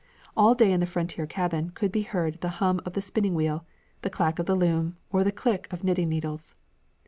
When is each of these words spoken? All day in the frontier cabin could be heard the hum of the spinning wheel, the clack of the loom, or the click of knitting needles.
All 0.35 0.55
day 0.55 0.71
in 0.71 0.79
the 0.79 0.87
frontier 0.87 1.27
cabin 1.27 1.73
could 1.75 1.91
be 1.91 2.01
heard 2.01 2.41
the 2.41 2.49
hum 2.57 2.81
of 2.87 2.93
the 2.93 3.03
spinning 3.03 3.35
wheel, 3.35 3.65
the 4.01 4.09
clack 4.09 4.39
of 4.39 4.47
the 4.47 4.55
loom, 4.55 4.97
or 5.11 5.23
the 5.23 5.31
click 5.31 5.71
of 5.71 5.83
knitting 5.83 6.09
needles. 6.09 6.55